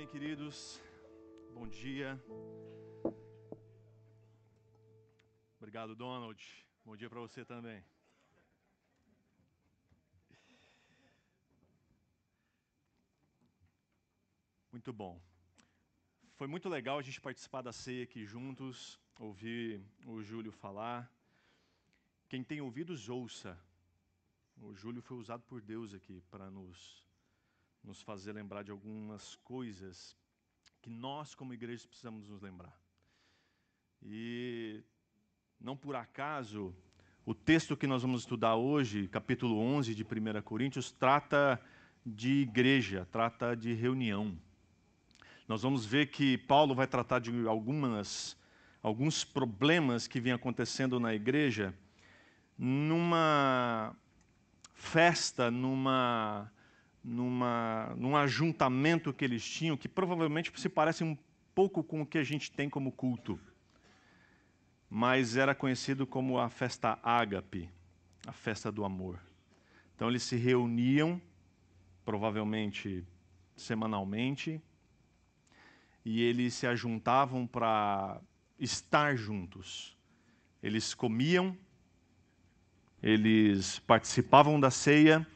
[0.00, 0.80] Amém, queridos.
[1.52, 2.18] Bom dia.
[5.58, 6.42] Obrigado, Donald.
[6.86, 7.84] Bom dia para você também.
[14.72, 15.20] Muito bom.
[16.32, 21.12] Foi muito legal a gente participar da ceia aqui juntos, ouvir o Júlio falar.
[22.26, 23.62] Quem tem ouvidos, ouça.
[24.62, 27.04] O Júlio foi usado por Deus aqui para nos,
[27.82, 30.16] nos fazer lembrar de algumas coisas
[30.82, 32.78] que nós, como igreja, precisamos nos lembrar.
[34.02, 34.82] E
[35.60, 36.74] não por acaso,
[37.24, 41.60] o texto que nós vamos estudar hoje, capítulo 11 de 1 Coríntios, trata
[42.04, 44.38] de igreja, trata de reunião.
[45.46, 48.36] Nós vamos ver que Paulo vai tratar de algumas,
[48.82, 51.74] alguns problemas que vêm acontecendo na igreja
[52.56, 53.96] numa
[54.74, 56.50] festa, numa,
[57.02, 61.16] numa, num ajuntamento que eles tinham, que provavelmente se parece um
[61.54, 63.38] pouco com o que a gente tem como culto.
[64.88, 67.68] Mas era conhecido como a festa ágape,
[68.26, 69.18] a festa do amor.
[69.94, 71.20] Então eles se reuniam,
[72.04, 73.04] provavelmente
[73.56, 74.60] semanalmente,
[76.04, 78.20] e eles se ajuntavam para
[78.58, 79.96] estar juntos.
[80.62, 81.56] Eles comiam,
[83.02, 85.26] eles participavam da ceia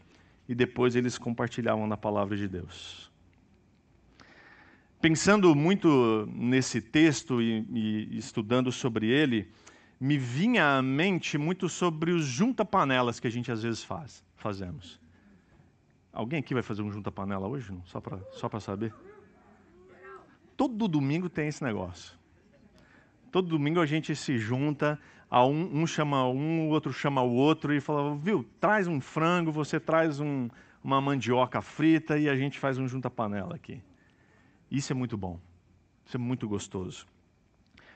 [0.48, 3.10] e depois eles compartilhavam da palavra de Deus.
[5.00, 9.50] Pensando muito nesse texto e, e estudando sobre ele,
[10.00, 15.00] me vinha à mente muito sobre os junta-panelas que a gente às vezes faz, fazemos.
[16.12, 17.72] Alguém aqui vai fazer um junta-panela hoje?
[17.72, 17.84] Não?
[17.84, 18.94] Só para só saber?
[20.56, 22.16] Todo domingo tem esse negócio.
[23.34, 24.96] Todo domingo a gente se junta,
[25.28, 29.50] um, um, chama um, o outro chama o outro e fala, viu, traz um frango,
[29.50, 30.48] você traz um,
[30.84, 33.82] uma mandioca frita e a gente faz um junta-panela aqui.
[34.70, 35.40] Isso é muito bom.
[36.06, 37.08] Isso é muito gostoso.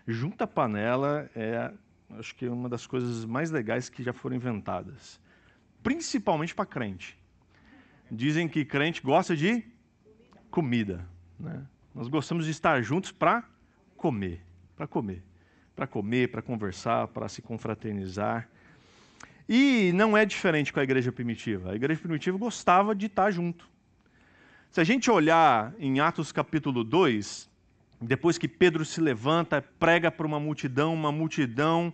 [0.08, 1.72] Junta-panela é,
[2.18, 5.20] acho que, uma das coisas mais legais que já foram inventadas.
[5.84, 7.16] Principalmente para crente.
[8.10, 9.64] Dizem que crente gosta de
[10.50, 11.08] comida.
[11.38, 11.64] Né?
[11.94, 13.48] Nós gostamos de estar juntos para
[13.96, 14.44] comer.
[14.74, 15.27] Para comer
[15.78, 18.48] para comer, para conversar, para se confraternizar.
[19.48, 21.70] E não é diferente com a igreja primitiva.
[21.70, 23.64] A igreja primitiva gostava de estar junto.
[24.72, 27.48] Se a gente olhar em Atos capítulo 2,
[28.00, 31.92] depois que Pedro se levanta, prega para uma multidão, uma multidão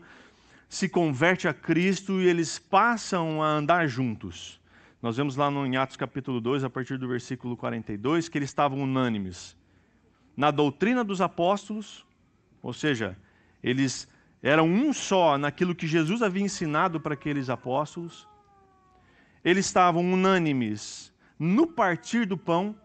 [0.67, 4.59] se converte a Cristo e eles passam a andar juntos.
[5.03, 8.49] Nós vemos lá no, em Atos capítulo 2, a partir do versículo 42, que eles
[8.49, 9.55] estavam unânimes
[10.35, 12.03] na doutrina dos apóstolos,
[12.63, 13.15] ou seja,
[13.65, 14.07] eles
[14.43, 18.29] eram um só naquilo que Jesus havia ensinado para aqueles apóstolos.
[19.43, 22.77] Eles estavam unânimes no partir do pão.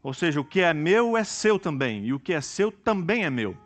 [0.00, 3.24] Ou seja, o que é meu é seu também, e o que é seu também
[3.24, 3.56] é meu.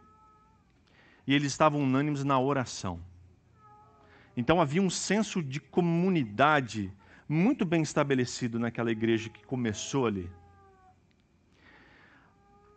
[1.27, 2.99] E eles estavam unânimes na oração.
[4.35, 6.91] Então havia um senso de comunidade
[7.29, 10.31] muito bem estabelecido naquela igreja que começou ali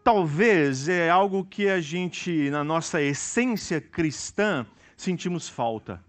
[0.04, 4.66] talvez é algo que a gente, na nossa essência cristã,
[4.98, 6.04] sentimos falta.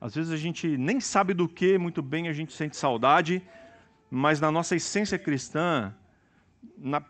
[0.00, 3.42] Às vezes a gente nem sabe do que muito bem a gente sente saudade,
[4.10, 5.94] mas na nossa essência cristã,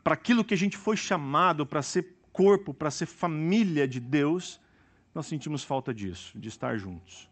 [0.03, 4.61] para aquilo que a gente foi chamado para ser corpo, para ser família de Deus,
[5.15, 7.31] nós sentimos falta disso, de estar juntos,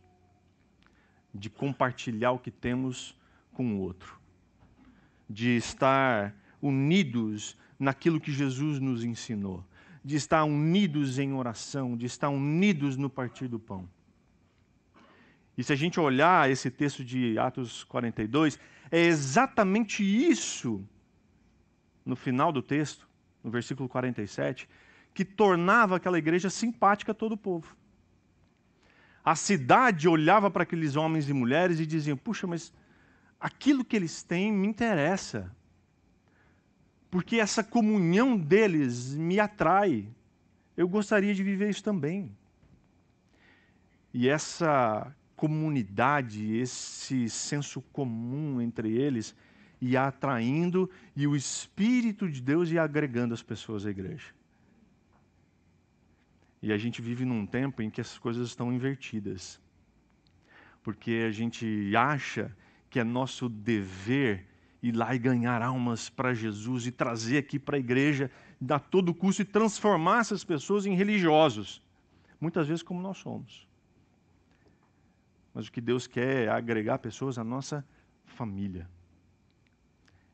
[1.35, 3.19] de compartilhar o que temos
[3.53, 4.19] com o outro,
[5.29, 9.65] de estar unidos naquilo que Jesus nos ensinou,
[10.05, 13.89] de estar unidos em oração, de estar unidos no partir do pão.
[15.59, 18.59] E se a gente olhar esse texto de Atos 42,
[18.91, 20.87] é exatamente isso,
[22.07, 23.09] no final do texto,
[23.43, 24.69] no versículo 47,
[25.13, 27.77] que tornava aquela igreja simpática a todo o povo.
[29.25, 32.73] A cidade olhava para aqueles homens e mulheres e dizia: Puxa, mas
[33.41, 35.51] aquilo que eles têm me interessa
[37.13, 40.09] porque essa comunhão deles me atrai.
[40.75, 42.35] Eu gostaria de viver isso também.
[44.15, 49.37] E essa comunidade, esse senso comum entre eles,
[49.79, 54.33] ia atraindo e o Espírito de Deus ia agregando as pessoas à igreja.
[56.63, 59.61] E a gente vive num tempo em que essas coisas estão invertidas.
[60.83, 62.57] Porque a gente acha
[62.89, 64.47] que é nosso dever
[64.83, 68.31] ir lá e ganhar almas para Jesus e trazer aqui para a igreja,
[68.61, 71.81] dar todo o custo e transformar essas pessoas em religiosos.
[72.41, 73.69] Muitas vezes, como nós somos.
[75.55, 77.87] Mas o que Deus quer é agregar pessoas à nossa
[78.25, 78.89] família.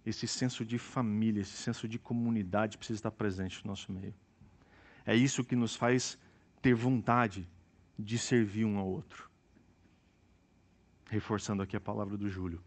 [0.07, 4.15] esse senso de família, esse senso de comunidade precisa estar presente no nosso meio.
[5.05, 6.19] É isso que nos faz
[6.63, 7.47] ter vontade
[7.99, 9.29] de servir um ao outro.
[11.11, 12.63] Reforçando aqui a palavra do Júlio.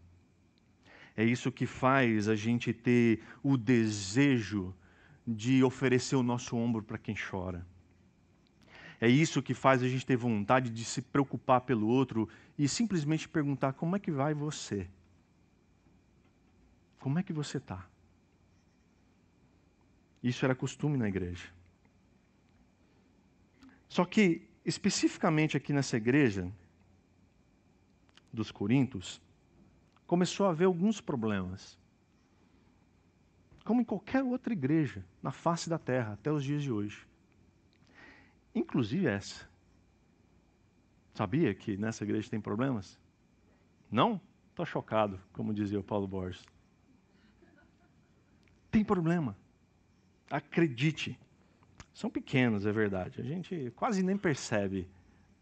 [1.16, 4.74] É isso que faz a gente ter o desejo
[5.26, 7.66] de oferecer o nosso ombro para quem chora.
[9.00, 13.28] É isso que faz a gente ter vontade de se preocupar pelo outro e simplesmente
[13.28, 14.88] perguntar: como é que vai você?
[16.98, 17.84] Como é que você está?
[20.22, 21.48] Isso era costume na igreja.
[23.88, 26.50] Só que, especificamente aqui nessa igreja
[28.32, 29.20] dos Coríntios,
[30.12, 31.78] começou a haver alguns problemas.
[33.64, 37.08] Como em qualquer outra igreja na face da terra, até os dias de hoje.
[38.54, 39.48] Inclusive essa.
[41.14, 43.00] Sabia que nessa igreja tem problemas?
[43.90, 44.20] Não?
[44.50, 46.44] Estou chocado, como dizia o Paulo Borges.
[48.70, 49.34] Tem problema.
[50.30, 51.18] Acredite.
[51.94, 53.18] São pequenos, é verdade.
[53.18, 54.86] A gente quase nem percebe,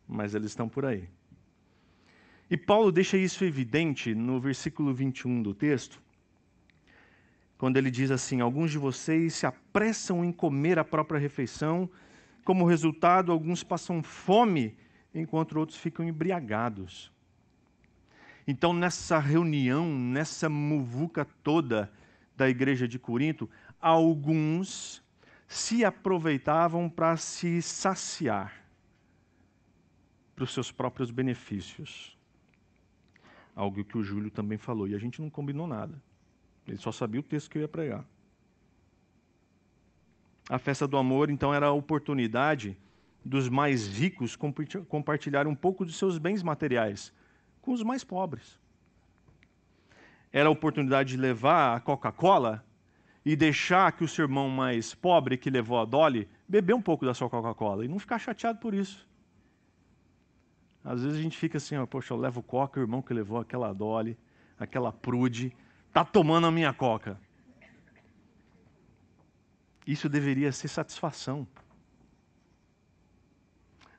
[0.07, 1.09] mas eles estão por aí.
[2.51, 6.03] E Paulo deixa isso evidente no versículo 21 do texto,
[7.57, 11.89] quando ele diz assim: Alguns de vocês se apressam em comer a própria refeição,
[12.45, 14.77] como resultado, alguns passam fome,
[15.15, 17.13] enquanto outros ficam embriagados.
[18.47, 21.93] Então, nessa reunião, nessa muvuca toda,
[22.37, 23.49] da igreja de Corinto,
[23.81, 25.05] alguns
[25.47, 28.65] se aproveitavam para se saciar
[30.35, 32.19] para os seus próprios benefícios.
[33.61, 36.01] Algo que o Júlio também falou, e a gente não combinou nada.
[36.67, 38.05] Ele só sabia o texto que eu ia pregar.
[40.49, 42.77] A festa do amor, então, era a oportunidade
[43.25, 44.37] dos mais ricos
[44.89, 47.13] compartilhar um pouco de seus bens materiais
[47.61, 48.59] com os mais pobres
[50.33, 52.65] era a oportunidade de levar a Coca-Cola
[53.25, 57.05] e deixar que o seu irmão mais pobre, que levou a Dolly, beber um pouco
[57.05, 59.07] da sua Coca-Cola e não ficar chateado por isso.
[60.91, 63.39] Às vezes a gente fica assim, ó, poxa, eu levo Coca, o irmão que levou
[63.39, 64.19] aquela Dolly,
[64.59, 65.55] aquela Prude,
[65.87, 67.17] está tomando a minha Coca.
[69.87, 71.47] Isso deveria ser satisfação.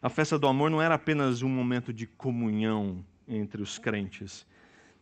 [0.01, 4.45] A festa do amor não era apenas um momento de comunhão entre os crentes,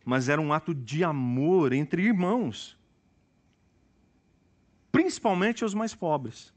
[0.06, 2.78] mas era um ato de amor entre irmãos,
[4.92, 6.54] principalmente os mais pobres.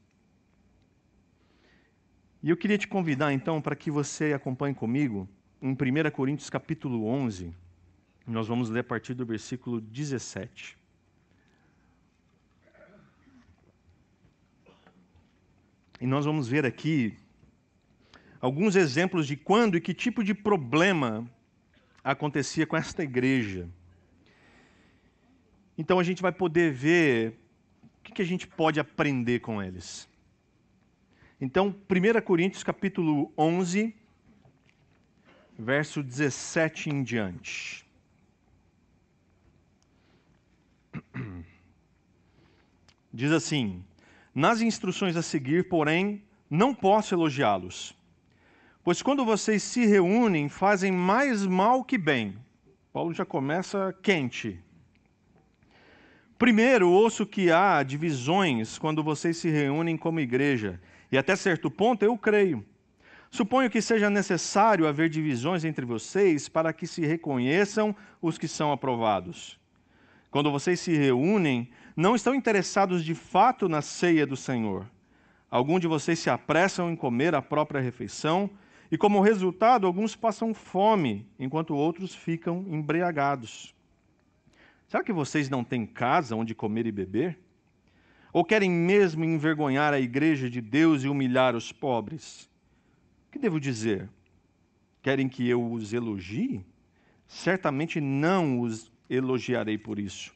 [2.43, 5.29] E eu queria te convidar então para que você acompanhe comigo
[5.61, 7.55] em 1 Coríntios capítulo 11.
[8.27, 10.77] Nós vamos ler a partir do versículo 17.
[16.01, 17.15] E nós vamos ver aqui
[18.41, 21.25] alguns exemplos de quando e que tipo de problema
[22.03, 23.69] acontecia com esta igreja.
[25.77, 27.39] Então a gente vai poder ver
[27.99, 30.11] o que a gente pode aprender com eles.
[31.45, 33.93] Então, 1 Coríntios capítulo 11,
[35.59, 37.85] verso 17 em diante.
[43.13, 43.83] Diz assim:
[44.33, 47.93] Nas instruções a seguir, porém, não posso elogiá-los
[48.81, 52.37] Pois quando vocês se reúnem, fazem mais mal que bem.
[52.93, 54.63] Paulo já começa quente.
[56.37, 60.79] Primeiro, ouço que há divisões quando vocês se reúnem como igreja,
[61.13, 62.65] e até certo ponto eu creio.
[63.29, 68.71] Suponho que seja necessário haver divisões entre vocês para que se reconheçam os que são
[68.71, 69.59] aprovados.
[70.31, 74.89] Quando vocês se reúnem, não estão interessados de fato na ceia do Senhor.
[75.51, 78.49] Alguns de vocês se apressam em comer a própria refeição
[78.91, 83.75] e como resultado, alguns passam fome, enquanto outros ficam embriagados.
[84.87, 87.37] Será que vocês não têm casa onde comer e beber?
[88.33, 92.49] Ou querem mesmo envergonhar a igreja de Deus e humilhar os pobres?
[93.27, 94.09] O que devo dizer?
[95.03, 96.65] Querem que eu os elogie?
[97.27, 100.33] Certamente não os elogiarei por isso.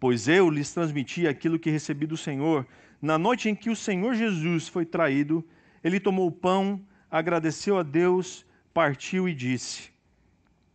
[0.00, 2.66] Pois eu lhes transmiti aquilo que recebi do Senhor.
[3.00, 5.46] Na noite em que o Senhor Jesus foi traído,
[5.84, 8.44] ele tomou o pão, agradeceu a Deus,
[8.74, 9.90] partiu e disse: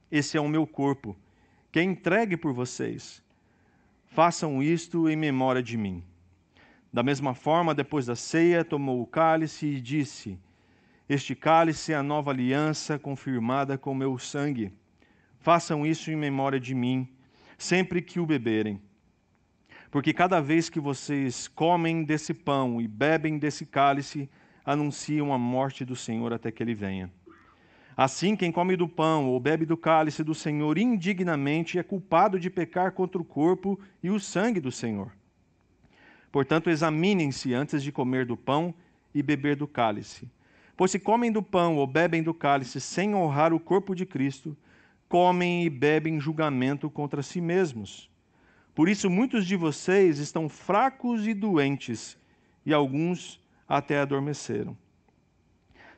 [0.09, 1.17] Esse é o meu corpo,
[1.69, 3.21] que é entregue por vocês.
[4.13, 6.03] Façam isto em memória de mim.
[6.91, 10.37] Da mesma forma, depois da ceia, tomou o cálice e disse:
[11.07, 14.73] Este cálice é a nova aliança confirmada com meu sangue.
[15.39, 17.07] Façam isso em memória de mim,
[17.57, 18.81] sempre que o beberem.
[19.89, 24.29] Porque cada vez que vocês comem desse pão e bebem desse cálice,
[24.65, 27.09] anunciam a morte do Senhor até que ele venha.
[27.95, 32.49] Assim, quem come do pão ou bebe do cálice do Senhor indignamente é culpado de
[32.49, 35.11] pecar contra o corpo e o sangue do Senhor.
[36.31, 38.73] Portanto, examinem-se antes de comer do pão
[39.13, 40.29] e beber do cálice.
[40.77, 44.55] Pois se comem do pão ou bebem do cálice sem honrar o corpo de Cristo,
[45.09, 48.09] comem e bebem julgamento contra si mesmos.
[48.73, 52.17] Por isso, muitos de vocês estão fracos e doentes,
[52.65, 54.77] e alguns até adormeceram.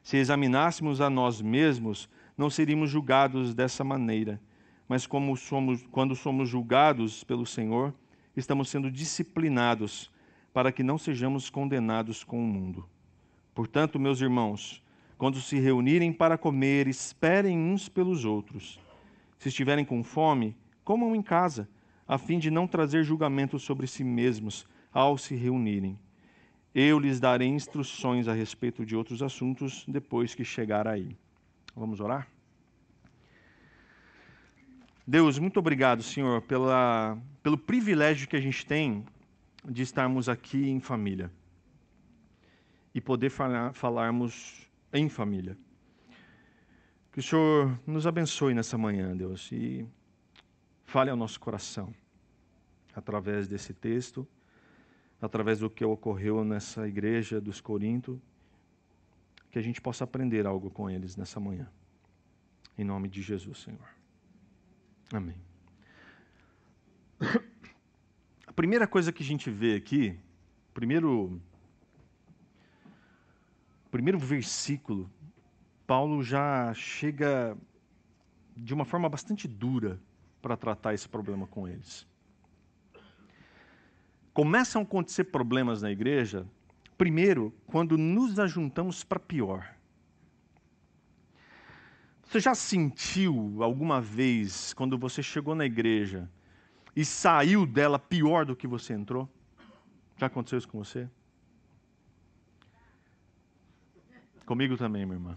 [0.04, 4.40] Se examinássemos a nós mesmos, não seríamos julgados dessa maneira.
[4.88, 7.94] Mas como somos, quando somos julgados pelo Senhor,
[8.36, 10.12] estamos sendo disciplinados
[10.54, 12.86] para que não sejamos condenados com o mundo.
[13.56, 14.84] Portanto, meus irmãos,
[15.18, 18.80] quando se reunirem para comer, esperem uns pelos outros.
[19.38, 21.68] Se estiverem com fome, comam em casa,
[22.06, 25.98] a fim de não trazer julgamento sobre si mesmos ao se reunirem.
[26.74, 31.16] Eu lhes darei instruções a respeito de outros assuntos depois que chegar aí.
[31.76, 32.28] Vamos orar?
[35.06, 39.06] Deus, muito obrigado, Senhor, pela, pelo privilégio que a gente tem
[39.64, 41.32] de estarmos aqui em família
[42.96, 45.56] e poder falar, falarmos em família.
[47.12, 49.86] Que o Senhor nos abençoe nessa manhã, Deus, e
[50.86, 51.94] fale ao nosso coração
[52.96, 54.28] através desse texto
[55.24, 58.22] através do que ocorreu nessa igreja dos Corinto,
[59.50, 61.66] que a gente possa aprender algo com eles nessa manhã.
[62.78, 63.88] Em nome de Jesus, Senhor.
[65.14, 65.38] Amém.
[68.46, 70.20] A primeira coisa que a gente vê aqui,
[70.74, 71.42] primeiro
[73.90, 75.10] primeiro versículo,
[75.88, 77.58] Paulo já chega
[78.58, 79.98] de uma forma bastante dura
[80.42, 82.06] para tratar esse problema com eles
[84.34, 86.46] começam a acontecer problemas na igreja,
[86.98, 89.76] primeiro, quando nos ajuntamos para pior.
[92.24, 96.28] Você já sentiu alguma vez, quando você chegou na igreja
[96.96, 99.30] e saiu dela pior do que você entrou?
[100.18, 101.08] Já aconteceu isso com você?
[104.46, 105.36] Comigo também, minha irmã.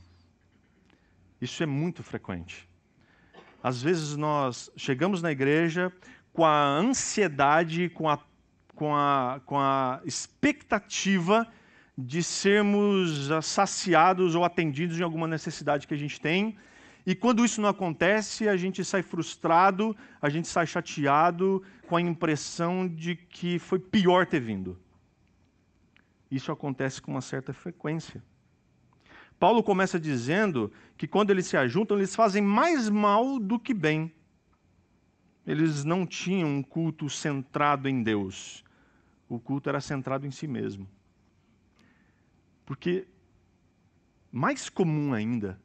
[1.40, 2.68] Isso é muito frequente.
[3.62, 5.92] Às vezes nós chegamos na igreja
[6.32, 8.18] com a ansiedade, com a
[8.76, 11.48] com a, com a expectativa
[11.98, 16.56] de sermos saciados ou atendidos em alguma necessidade que a gente tem.
[17.06, 22.00] E quando isso não acontece, a gente sai frustrado, a gente sai chateado, com a
[22.00, 24.78] impressão de que foi pior ter vindo.
[26.30, 28.22] Isso acontece com uma certa frequência.
[29.38, 34.12] Paulo começa dizendo que quando eles se ajuntam, eles fazem mais mal do que bem.
[35.46, 38.65] Eles não tinham um culto centrado em Deus
[39.28, 40.88] o culto era centrado em si mesmo.
[42.64, 43.06] Porque
[44.30, 45.60] mais comum ainda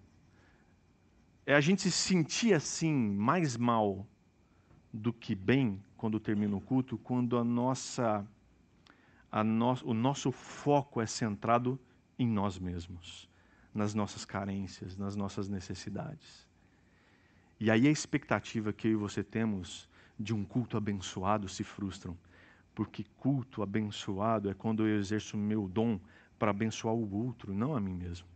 [1.46, 4.08] é a gente se sentir assim mais mal
[4.94, 8.26] do que bem quando termina o culto, quando a nossa,
[9.32, 11.80] a no, o nosso foco é centrado
[12.18, 13.30] em nós mesmos,
[13.74, 16.48] nas nossas carências, nas nossas necessidades.
[17.60, 19.90] E aí a expectativa que eu e você temos
[20.20, 22.18] de um culto abençoado se frustram
[22.74, 26.00] porque culto abençoado é quando eu exerço o meu dom
[26.40, 28.28] para abençoar o outro, não a mim mesmo.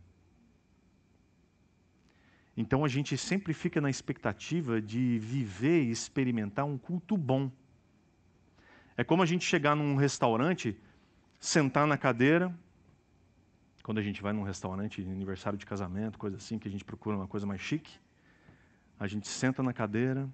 [2.56, 7.50] Então a gente sempre fica na expectativa de viver e experimentar um culto bom.
[8.96, 10.74] É como a gente chegar num restaurante,
[11.38, 12.54] sentar na cadeira,
[13.82, 17.16] quando a gente vai num restaurante, aniversário de casamento, coisa assim, que a gente procura
[17.16, 17.98] uma coisa mais chique,
[18.98, 20.28] a gente senta na cadeira,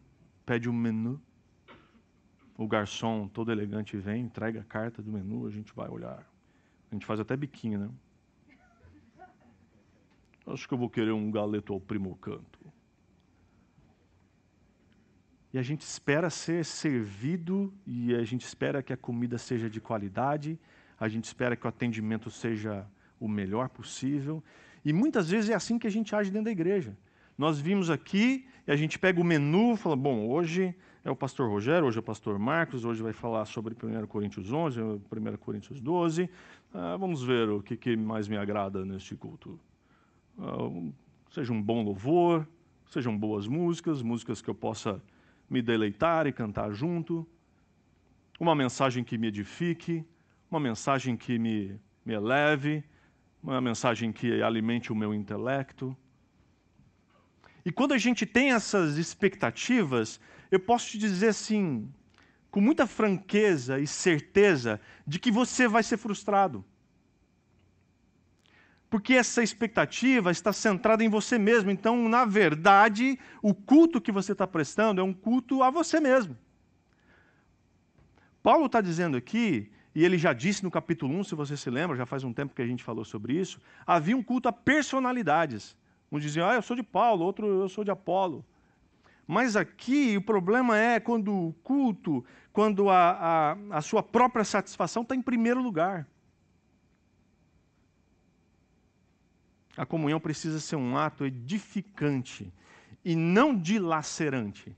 [0.47, 1.21] pede um menu,
[2.57, 6.27] o garçom todo elegante vem, entrega a carta do menu, a gente vai olhar.
[6.91, 7.91] A gente faz até biquinho, né?
[10.47, 12.61] Acho que eu vou querer um galeto ao primo canto.
[15.53, 19.81] E a gente espera ser servido e a gente espera que a comida seja de
[19.81, 20.59] qualidade,
[20.99, 22.87] a gente espera que o atendimento seja
[23.21, 24.43] o melhor possível.
[24.85, 26.97] E muitas vezes é assim que a gente age dentro da igreja.
[27.37, 31.17] Nós vimos aqui e a gente pega o menu e fala: bom, hoje é o
[31.17, 35.01] pastor Rogério, hoje é o pastor Marcos, hoje vai falar sobre 1 Coríntios 11, 1
[35.39, 36.31] Coríntios 12.
[36.73, 39.59] Ah, vamos ver o que, que, mais me agrada neste culto.
[40.39, 40.69] Ah,
[41.31, 42.47] seja um bom louvor,
[42.89, 45.03] sejam boas músicas, músicas que eu possa
[45.51, 47.27] me deleitar e cantar junto,
[48.39, 50.05] uma mensagem que me edifique,
[50.51, 52.85] uma mensagem que me, me eleve,
[53.43, 55.97] uma mensagem que alimente o meu intelecto.
[57.65, 61.89] E quando a gente tem essas expectativas, eu posso te dizer assim,
[62.51, 66.65] com muita franqueza e certeza, de que você vai ser frustrado.
[68.91, 71.71] Porque essa expectativa está centrada em você mesmo.
[71.71, 76.37] Então, na verdade, o culto que você está prestando é um culto a você mesmo.
[78.43, 81.97] Paulo está dizendo aqui, e ele já disse no capítulo 1, se você se lembra,
[81.97, 85.77] já faz um tempo que a gente falou sobre isso, havia um culto a personalidades.
[86.13, 88.45] Uns diziam, ah, eu sou de Paulo, outro, eu sou de Apolo.
[89.27, 95.03] Mas aqui o problema é quando o culto, quando a, a, a sua própria satisfação
[95.03, 96.07] está em primeiro lugar.
[99.75, 102.53] A comunhão precisa ser um ato edificante
[103.03, 104.77] e não dilacerante.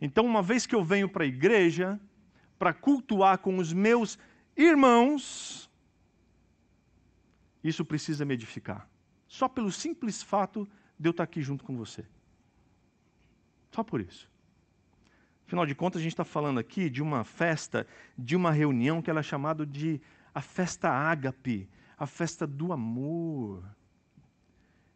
[0.00, 2.00] Então, uma vez que eu venho para a igreja,
[2.58, 4.18] para cultuar com os meus
[4.56, 5.70] irmãos,
[7.62, 8.89] isso precisa me edificar.
[9.30, 10.68] Só pelo simples fato
[10.98, 12.04] de eu estar aqui junto com você.
[13.70, 14.28] Só por isso.
[15.46, 17.86] Afinal de contas, a gente está falando aqui de uma festa,
[18.18, 20.00] de uma reunião que ela é chamada de
[20.34, 23.62] a festa ágape, a festa do amor.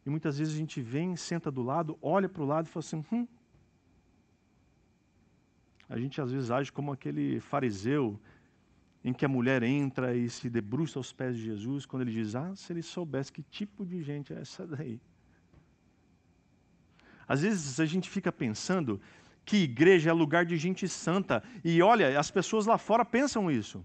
[0.04, 2.84] E muitas vezes a gente vem, senta do lado, olha para o lado e fala
[2.84, 3.28] assim: hum.
[5.88, 8.20] A gente às vezes age como aquele fariseu
[9.04, 12.34] em que a mulher entra e se debruça aos pés de Jesus, quando ele diz:
[12.34, 14.98] Ah, se ele soubesse que tipo de gente é essa daí.
[17.28, 19.00] Às vezes a gente fica pensando
[19.44, 21.42] que igreja é lugar de gente santa.
[21.62, 23.84] E olha, as pessoas lá fora pensam isso.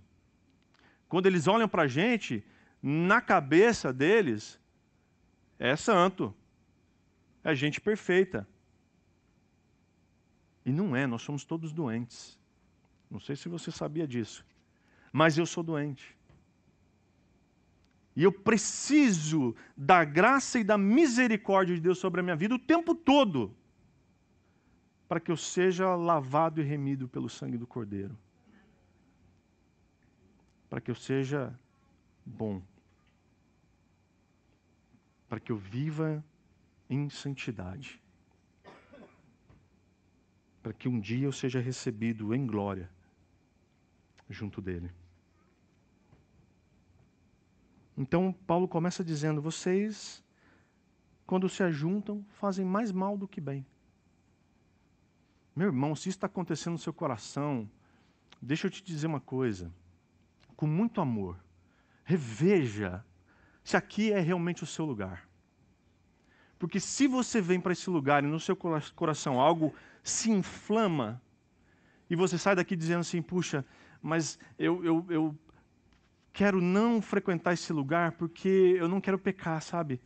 [1.08, 2.44] Quando eles olham para a gente,
[2.82, 4.60] na cabeça deles,
[5.58, 6.34] é santo,
[7.44, 8.48] é gente perfeita.
[10.66, 12.40] E não é, nós somos todos doentes.
[13.10, 14.46] Não sei se você sabia disso,
[15.12, 16.18] mas eu sou doente.
[18.16, 22.60] E eu preciso da graça e da misericórdia de Deus sobre a minha vida o
[22.60, 23.56] tempo todo,
[25.08, 28.18] para que eu seja lavado e remido pelo sangue do Cordeiro.
[30.70, 31.58] Para que eu seja
[32.26, 32.62] bom.
[35.28, 36.24] Para que eu viva
[36.90, 38.02] em santidade.
[40.62, 42.90] Para que um dia eu seja recebido em glória
[44.30, 44.92] junto dele.
[48.00, 50.24] Então, Paulo começa dizendo: vocês,
[51.28, 53.66] quando se ajuntam, fazem mais mal do que bem.
[55.54, 57.70] Meu irmão, se isso está acontecendo no seu coração,
[58.42, 59.70] deixa eu te dizer uma coisa.
[60.56, 61.38] Com muito amor,
[62.06, 63.04] reveja
[63.66, 65.28] se aqui é realmente o seu lugar.
[66.58, 68.56] Porque se você vem para esse lugar e no seu
[68.96, 71.22] coração algo se inflama,
[72.10, 73.66] e você sai daqui dizendo assim: puxa,
[74.02, 75.38] mas eu, eu, eu
[76.32, 80.02] quero não frequentar esse lugar porque eu não quero pecar, sabe?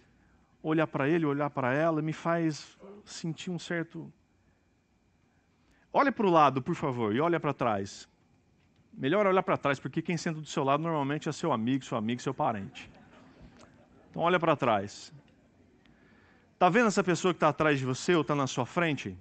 [0.62, 4.12] Olhar para ele, olhar para ela, me faz sentir um certo.
[5.91, 8.07] Olha para o lado, por favor, e olha para trás.
[8.93, 11.97] Melhor olhar para trás, porque quem senta do seu lado normalmente é seu amigo, seu
[11.97, 12.89] amigo, seu parente.
[14.09, 15.12] Então olha para trás.
[16.53, 19.17] Está vendo essa pessoa que está atrás de você ou está na sua frente?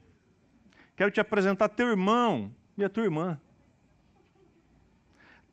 [0.95, 3.41] Quero te apresentar teu irmão e a tua irmã.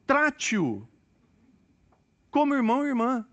[0.05, 0.87] Trate-o
[2.29, 3.25] como irmão e irmã.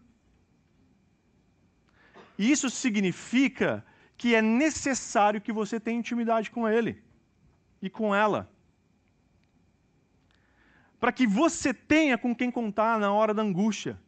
[2.39, 3.85] E isso significa
[4.17, 7.03] que é necessário que você tenha intimidade com ele
[7.81, 8.51] e com ela.
[10.99, 14.01] Para que você tenha com quem contar na hora da angústia.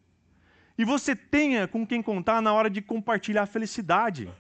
[0.77, 4.33] E você tenha com quem contar na hora de compartilhar a felicidade.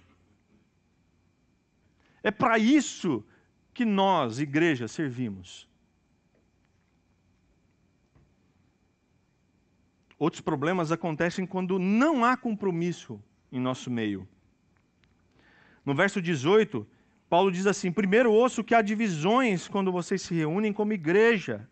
[2.22, 3.24] É para isso
[3.74, 5.67] que nós, igreja, servimos.
[10.18, 14.28] Outros problemas acontecem quando não há compromisso em nosso meio.
[15.84, 16.86] No verso 18,
[17.28, 21.68] Paulo diz assim: primeiro ouço que há divisões quando vocês se reúnem como igreja.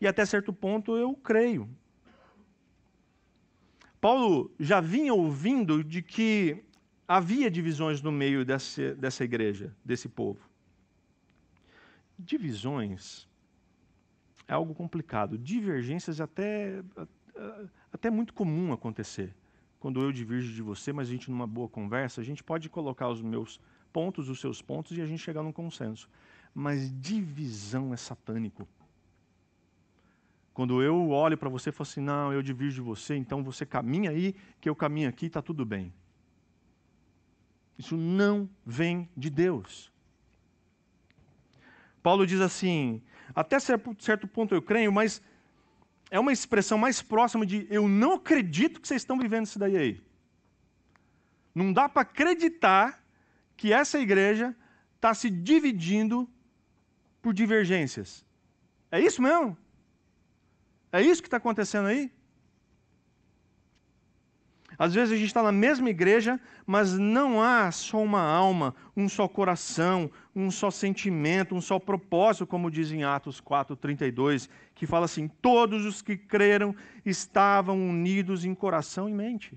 [0.00, 1.68] E até certo ponto eu creio.
[4.00, 6.62] Paulo já vinha ouvindo de que
[7.06, 10.40] havia divisões no meio dessa, dessa igreja, desse povo.
[12.18, 13.28] Divisões
[14.52, 15.38] é algo complicado.
[15.38, 16.82] Divergências é até,
[17.92, 19.34] até muito comum acontecer.
[19.80, 23.08] Quando eu divirjo de você, mas a gente numa boa conversa, a gente pode colocar
[23.08, 23.58] os meus
[23.92, 26.08] pontos, os seus pontos e a gente chegar num consenso.
[26.54, 28.68] Mas divisão é satânico.
[30.52, 33.64] Quando eu olho para você e falo assim, não, eu divirjo de você, então você
[33.64, 35.92] caminha aí, que eu caminho aqui, está tudo bem.
[37.78, 39.90] Isso não vem de Deus.
[42.02, 43.00] Paulo diz assim:
[43.34, 45.22] até certo ponto eu creio, mas
[46.10, 49.76] é uma expressão mais próxima de eu não acredito que vocês estão vivendo isso daí
[49.76, 50.02] aí.
[51.54, 53.02] Não dá para acreditar
[53.56, 54.54] que essa igreja
[54.96, 56.28] está se dividindo
[57.20, 58.24] por divergências.
[58.90, 59.56] É isso mesmo?
[60.90, 62.12] É isso que está acontecendo aí?
[64.84, 69.08] Às vezes a gente está na mesma igreja, mas não há só uma alma, um
[69.08, 75.04] só coração, um só sentimento, um só propósito, como diz em Atos 4,32, que fala
[75.04, 76.74] assim: todos os que creram
[77.06, 79.56] estavam unidos em coração e mente.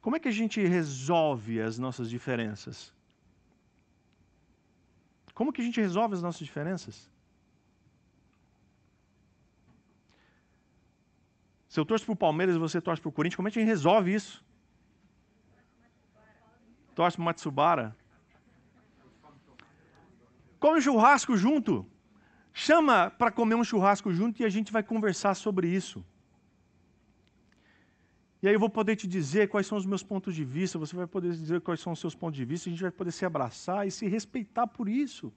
[0.00, 2.90] Como é que a gente resolve as nossas diferenças?
[5.34, 7.10] Como que a gente resolve as nossas diferenças?
[11.68, 13.58] Se eu torço para o Palmeiras e você torce para o Corinthians, como é que
[13.58, 14.42] a gente resolve isso?
[16.94, 17.96] Torce para o Matsubara.
[20.58, 21.86] Come um churrasco junto.
[22.52, 26.04] Chama para comer um churrasco junto e a gente vai conversar sobre isso.
[28.42, 30.96] E aí eu vou poder te dizer quais são os meus pontos de vista, você
[30.96, 33.24] vai poder dizer quais são os seus pontos de vista, a gente vai poder se
[33.24, 35.32] abraçar e se respeitar por isso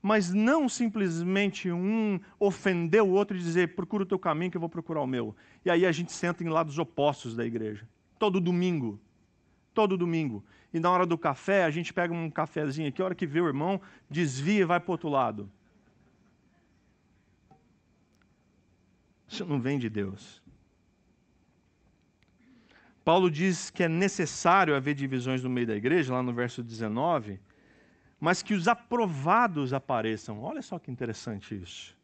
[0.00, 4.60] mas não simplesmente um ofender o outro e dizer, procura o teu caminho que eu
[4.60, 5.34] vou procurar o meu.
[5.64, 7.86] E aí a gente senta em lados opostos da igreja.
[8.18, 9.00] Todo domingo.
[9.74, 10.44] Todo domingo.
[10.72, 13.40] E na hora do café, a gente pega um cafezinho aqui, a hora que vê
[13.40, 15.50] o irmão, desvia e vai para outro lado.
[19.26, 20.42] Isso não vem de Deus.
[23.04, 27.40] Paulo diz que é necessário haver divisões no meio da igreja, lá no verso 19,
[28.20, 30.42] mas que os aprovados apareçam.
[30.42, 31.96] Olha só que interessante isso.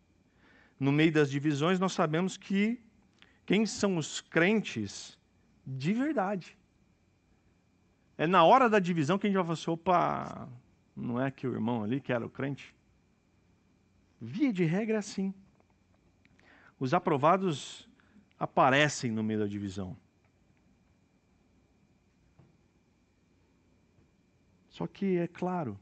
[0.79, 2.81] No meio das divisões, nós sabemos que
[3.46, 5.18] quem são os crentes
[5.66, 6.57] de verdade.
[8.16, 10.48] É na hora da divisão que a gente vai falar assim, opa,
[10.94, 12.74] não é que o irmão ali que era o crente?
[14.20, 15.35] Via de regra é assim.
[16.79, 17.88] Os aprovados
[18.38, 19.96] aparecem no meio da divisão.
[24.68, 25.79] Só que, é claro,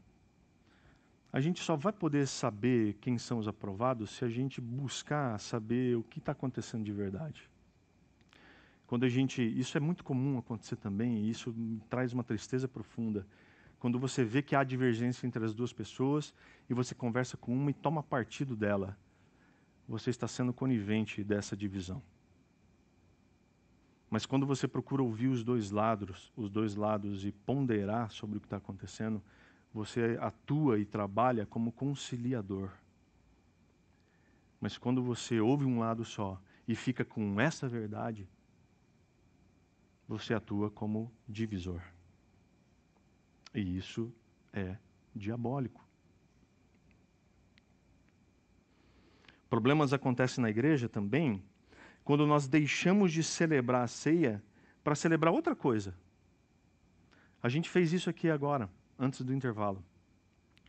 [1.33, 5.97] a gente só vai poder saber quem são os aprovados se a gente buscar saber
[5.97, 7.51] o que está acontecendo de verdade.
[8.87, 11.55] Quando a gente, isso é muito comum acontecer também, e isso
[11.89, 13.27] traz uma tristeza profunda.
[13.79, 16.35] Quando você vê que há divergência entre as duas pessoas
[16.69, 18.95] e você conversa com uma e toma partido dela,
[19.89, 22.03] você está sendo conivente dessa divisão.
[24.11, 28.41] Mas quando você procura ouvir os dois lados, os dois lados e ponderar sobre o
[28.41, 29.23] que está acontecendo,
[29.73, 32.71] você atua e trabalha como conciliador.
[34.61, 38.29] Mas quando você ouve um lado só e fica com essa verdade,
[40.07, 41.83] você atua como divisor.
[43.55, 44.13] E isso
[44.53, 44.77] é
[45.15, 45.83] diabólico.
[49.49, 51.43] Problemas acontecem na igreja também
[52.05, 54.43] quando nós deixamos de celebrar a ceia
[54.85, 55.97] para celebrar outra coisa.
[57.43, 58.71] A gente fez isso aqui agora
[59.03, 59.85] antes do intervalo.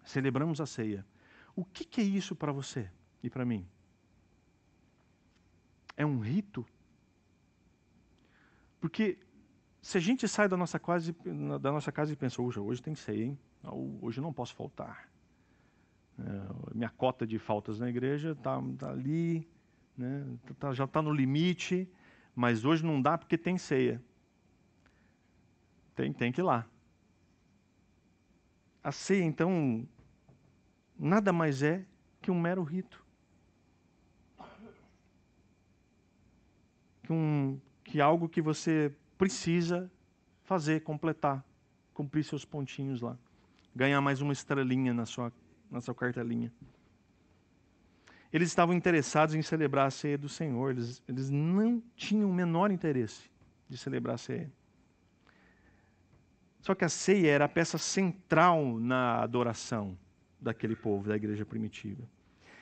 [0.04, 1.06] Celebramos a ceia.
[1.56, 2.90] O que, que é isso para você
[3.22, 3.66] e para mim?
[5.96, 6.66] É um rito?
[8.82, 9.20] Porque
[9.82, 11.16] se a gente sai da nossa casa,
[11.62, 13.40] da nossa casa e pensa, hoje, hoje tem ceia, hein?
[14.02, 15.08] hoje não posso faltar.
[16.18, 19.48] É, minha cota de faltas na igreja está tá ali,
[19.96, 20.26] né?
[20.60, 21.88] tá, já está no limite,
[22.36, 24.02] mas hoje não dá porque tem ceia.
[25.96, 26.68] Tem, tem que ir lá.
[28.84, 29.88] A ceia, então,
[31.00, 31.86] nada mais é
[32.22, 33.02] que um mero rito.
[37.04, 39.90] Que, um, que algo que você precisa
[40.44, 41.44] fazer, completar,
[41.94, 43.18] cumprir seus pontinhos lá.
[43.74, 45.32] Ganhar mais uma estrelinha na sua,
[45.72, 46.52] na sua cartelinha.
[48.32, 52.72] Eles estavam interessados em celebrar a ceia do Senhor, eles, eles não tinham o menor
[52.72, 53.30] interesse
[53.70, 54.52] de celebrar a ceia.
[56.64, 59.98] Só que a ceia era a peça central na adoração
[60.40, 62.02] daquele povo, da igreja primitiva.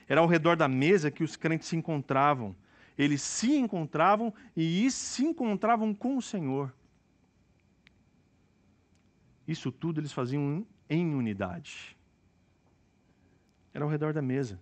[0.08, 2.56] Era ao redor da mesa que os crentes se encontravam.
[2.98, 6.74] Eles se encontravam e se encontravam com o Senhor.
[9.48, 11.96] Isso tudo eles faziam em unidade.
[13.72, 14.60] Era ao redor da mesa.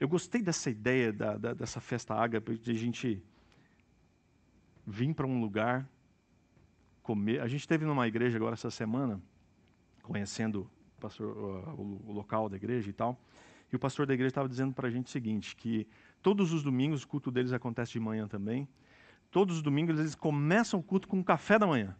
[0.00, 3.22] Eu gostei dessa ideia da, da, dessa festa ágape, de a gente
[4.84, 5.88] vir para um lugar
[7.02, 7.40] comer.
[7.40, 9.20] A gente esteve numa igreja agora essa semana,
[10.02, 13.20] conhecendo o, pastor, o, o local da igreja e tal.
[13.72, 15.86] E o pastor da igreja estava dizendo para a gente o seguinte, que
[16.22, 18.68] todos os domingos, o culto deles acontece de manhã também,
[19.30, 21.96] todos os domingos eles começam o culto com um café da manhã.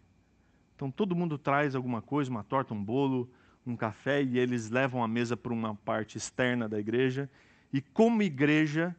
[0.76, 3.30] Então todo mundo traz alguma coisa, uma torta, um bolo,
[3.66, 7.30] um café, e eles levam a mesa para uma parte externa da igreja.
[7.72, 8.94] E como igreja,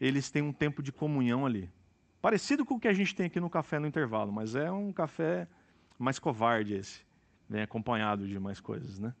[0.00, 1.70] eles têm um tempo de comunhão ali.
[2.20, 4.92] Parecido com o que a gente tem aqui no café no intervalo, mas é um
[4.92, 5.46] café
[5.98, 7.00] mais covarde esse.
[7.48, 9.14] Vem acompanhado de mais coisas, né?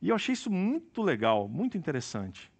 [0.00, 2.52] E eu achei isso muito legal, muito interessante.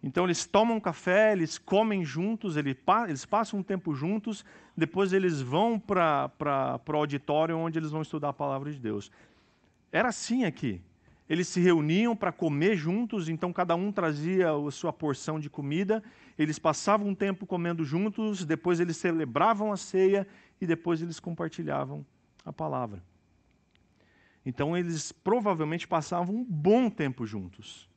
[0.00, 4.44] Então eles tomam café, eles comem juntos, eles passam um tempo juntos,
[4.76, 6.30] depois eles vão para
[6.88, 9.10] o auditório onde eles vão estudar a palavra de Deus.
[9.90, 10.80] Era assim aqui.
[11.32, 16.02] Eles se reuniam para comer juntos, então cada um trazia a sua porção de comida,
[16.38, 20.28] eles passavam um tempo comendo juntos, depois eles celebravam a ceia
[20.60, 22.04] e depois eles compartilhavam
[22.44, 23.02] a palavra.
[24.44, 27.88] Então eles provavelmente passavam um bom tempo juntos.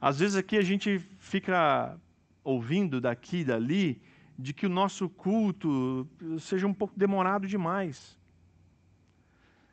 [0.00, 1.98] Às vezes aqui a gente fica
[2.44, 4.00] ouvindo daqui e dali
[4.38, 6.06] de que o nosso culto
[6.38, 8.16] seja um pouco demorado demais.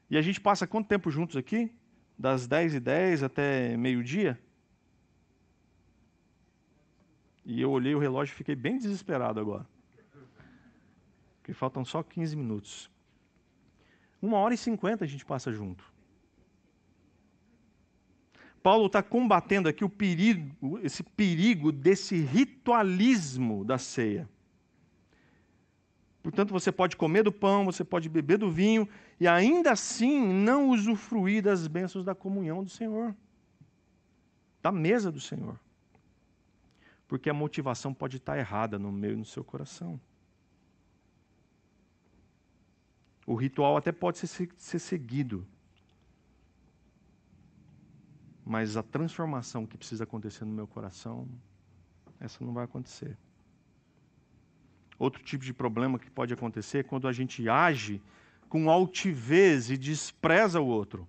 [0.10, 1.72] E a gente passa quanto tempo juntos aqui?
[2.18, 4.40] Das 10 e 10 até meio-dia?
[7.44, 9.68] E eu olhei o relógio e fiquei bem desesperado agora.
[11.38, 12.90] Porque faltam só 15 minutos.
[14.22, 15.94] Uma hora e cinquenta a gente passa junto.
[18.64, 24.28] Paulo está combatendo aqui o perigo, esse perigo desse ritualismo da ceia.
[26.26, 30.72] Portanto, você pode comer do pão, você pode beber do vinho e ainda assim não
[30.72, 33.16] usufruir das bênçãos da comunhão do Senhor,
[34.60, 35.60] da mesa do Senhor.
[37.08, 40.02] Porque a motivação pode estar errada no meio do seu coração.
[43.28, 45.46] O ritual até pode ser, ser seguido,
[48.44, 51.30] mas a transformação que precisa acontecer no meu coração,
[52.20, 53.16] essa não vai acontecer.
[54.98, 58.02] Outro tipo de problema que pode acontecer é quando a gente age
[58.48, 61.08] com altivez e despreza o outro.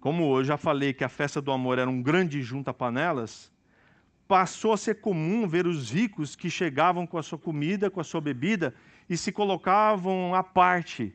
[0.00, 3.52] Como eu já falei que a festa do amor era um grande junta-panelas,
[4.26, 8.04] passou a ser comum ver os ricos que chegavam com a sua comida, com a
[8.04, 8.74] sua bebida
[9.08, 11.14] e se colocavam à parte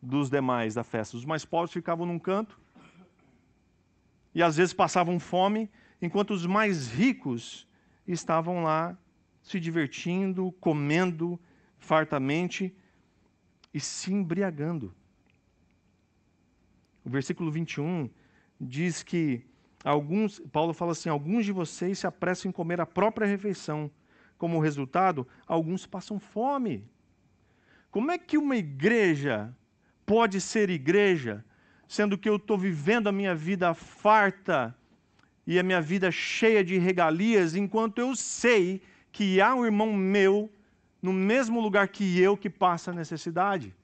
[0.00, 1.16] dos demais da festa.
[1.16, 2.60] Os mais pobres ficavam num canto
[4.34, 7.66] e às vezes passavam fome, enquanto os mais ricos
[8.06, 8.96] estavam lá
[9.42, 11.38] se divertindo, comendo
[11.78, 12.74] fartamente
[13.74, 14.94] e se embriagando.
[17.04, 18.08] O versículo 21
[18.60, 19.44] diz que
[19.84, 23.90] alguns, Paulo fala assim: alguns de vocês se apressam em comer a própria refeição.
[24.38, 26.84] Como resultado, alguns passam fome.
[27.90, 29.54] Como é que uma igreja
[30.06, 31.44] pode ser igreja
[31.86, 34.74] sendo que eu estou vivendo a minha vida farta
[35.46, 38.80] e a minha vida cheia de regalias, enquanto eu sei
[39.12, 40.50] que há um irmão meu
[41.00, 43.74] no mesmo lugar que eu que passa necessidade?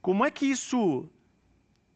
[0.00, 1.08] Como é que isso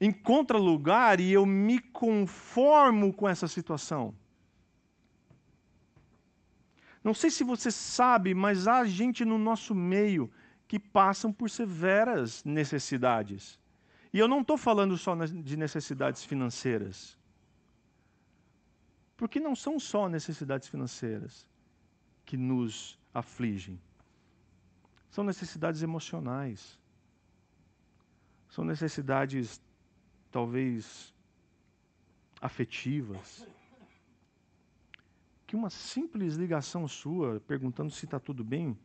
[0.00, 4.14] encontra lugar e eu me conformo com essa situação?
[7.02, 10.30] Não sei se você sabe, mas há gente no nosso meio
[10.66, 13.58] que passam por severas necessidades.
[14.12, 17.18] E eu não estou falando só de necessidades financeiras.
[19.16, 21.46] Porque não são só necessidades financeiras
[22.24, 23.80] que nos afligem.
[25.10, 26.78] São necessidades emocionais.
[28.48, 29.60] São necessidades,
[30.30, 31.14] talvez,
[32.40, 33.46] afetivas.
[35.46, 38.76] Que uma simples ligação sua, perguntando se está tudo bem,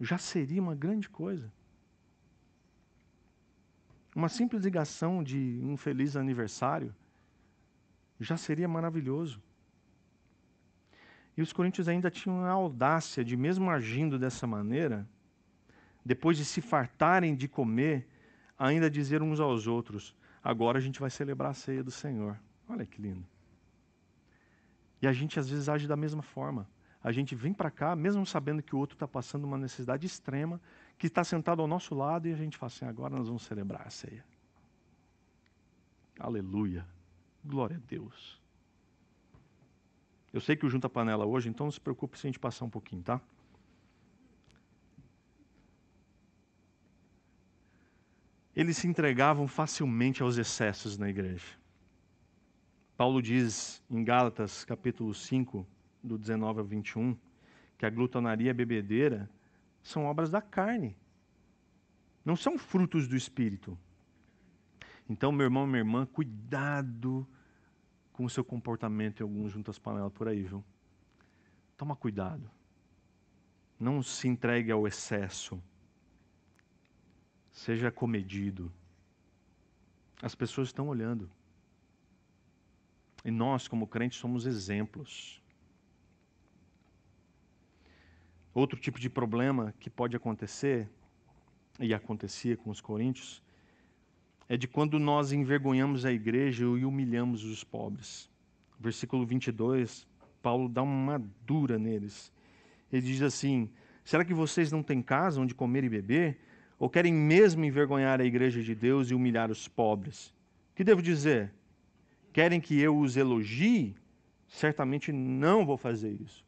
[0.00, 1.52] já seria uma grande coisa.
[4.14, 6.94] Uma simples ligação de um feliz aniversário
[8.24, 9.42] já seria maravilhoso.
[11.36, 15.06] E os coríntios ainda tinham a audácia de, mesmo agindo dessa maneira,
[16.04, 18.08] depois de se fartarem de comer,
[18.58, 22.38] ainda dizer uns aos outros: agora a gente vai celebrar a ceia do Senhor.
[22.68, 23.26] Olha que lindo.
[25.00, 26.68] E a gente às vezes age da mesma forma
[27.02, 30.60] a gente vem para cá, mesmo sabendo que o outro está passando uma necessidade extrema,
[30.98, 33.86] que está sentado ao nosso lado e a gente fala assim: agora nós vamos celebrar
[33.86, 34.24] a ceia.
[36.18, 36.86] Aleluia.
[37.44, 38.40] Glória a Deus.
[40.32, 42.64] Eu sei que o Junta Panela hoje, então não se preocupe se a gente passar
[42.64, 43.20] um pouquinho, tá?
[48.54, 51.46] Eles se entregavam facilmente aos excessos na igreja.
[52.96, 55.64] Paulo diz em Gálatas, capítulo 5,
[56.02, 57.16] do 19 ao 21,
[57.78, 59.30] que a glutonaria e a bebedeira
[59.80, 60.96] são obras da carne,
[62.24, 63.78] não são frutos do espírito.
[65.08, 67.26] Então, meu irmão, minha irmã, cuidado
[68.12, 70.62] com o seu comportamento em alguns juntas panelas por aí, viu?
[71.76, 72.50] Toma cuidado.
[73.78, 75.62] Não se entregue ao excesso.
[77.50, 78.72] Seja comedido.
[80.20, 81.30] As pessoas estão olhando.
[83.24, 85.42] E nós, como crentes, somos exemplos.
[88.52, 90.90] Outro tipo de problema que pode acontecer,
[91.78, 93.42] e acontecia com os coríntios,
[94.48, 98.30] é de quando nós envergonhamos a igreja e humilhamos os pobres.
[98.80, 100.06] Versículo 22,
[100.40, 102.32] Paulo dá uma dura neles.
[102.90, 103.68] Ele diz assim:
[104.04, 106.38] Será que vocês não têm casa onde comer e beber?
[106.78, 110.28] Ou querem mesmo envergonhar a igreja de Deus e humilhar os pobres?
[110.72, 111.52] O que devo dizer?
[112.32, 113.96] Querem que eu os elogie?
[114.46, 116.42] Certamente não vou fazer isso.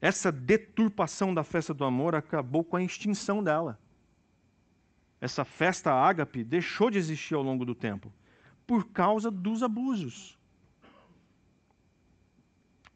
[0.00, 3.78] Essa deturpação da festa do amor acabou com a extinção dela.
[5.22, 8.12] Essa festa ágape deixou de existir ao longo do tempo
[8.66, 10.36] por causa dos abusos.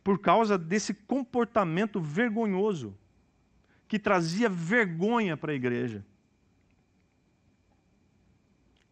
[0.03, 2.99] Por causa desse comportamento vergonhoso
[3.87, 6.05] que trazia vergonha para a igreja.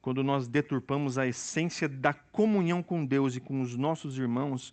[0.00, 4.72] Quando nós deturpamos a essência da comunhão com Deus e com os nossos irmãos,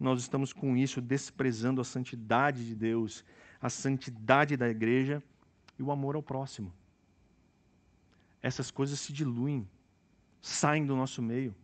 [0.00, 3.24] nós estamos com isso desprezando a santidade de Deus,
[3.60, 5.22] a santidade da igreja
[5.78, 6.72] e o amor ao próximo.
[8.42, 9.68] Essas coisas se diluem,
[10.40, 11.54] saem do nosso meio.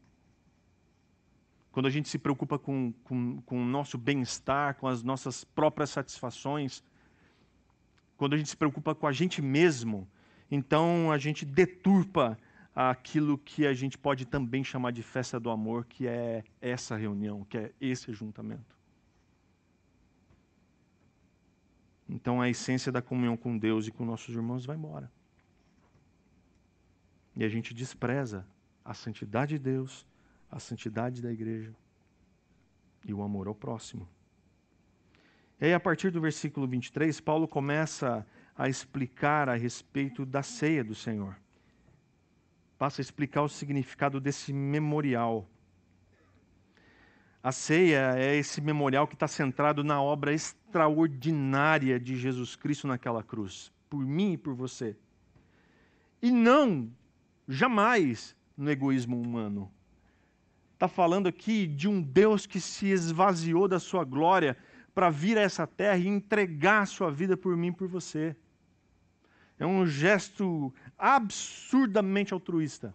[1.72, 5.90] Quando a gente se preocupa com, com, com o nosso bem-estar, com as nossas próprias
[5.90, 6.82] satisfações,
[8.16, 10.08] quando a gente se preocupa com a gente mesmo,
[10.50, 12.38] então a gente deturpa
[12.74, 17.44] aquilo que a gente pode também chamar de festa do amor, que é essa reunião,
[17.44, 18.76] que é esse juntamento.
[22.08, 25.10] Então a essência da comunhão com Deus e com nossos irmãos vai embora.
[27.38, 28.44] E a gente despreza
[28.84, 30.04] a santidade de Deus,
[30.50, 31.72] a santidade da igreja
[33.06, 34.08] e o amor ao próximo.
[35.60, 40.82] E aí, a partir do versículo 23, Paulo começa a explicar a respeito da ceia
[40.82, 41.36] do Senhor.
[42.76, 45.48] Passa a explicar o significado desse memorial.
[47.40, 53.22] A ceia é esse memorial que está centrado na obra extraordinária de Jesus Cristo naquela
[53.22, 54.96] cruz, por mim e por você.
[56.20, 56.90] E não,
[57.48, 59.72] jamais, no egoísmo humano.
[60.74, 64.56] Está falando aqui de um Deus que se esvaziou da sua glória
[64.94, 68.36] para vir a essa terra e entregar a sua vida por mim e por você.
[69.58, 72.94] É um gesto absurdamente altruísta.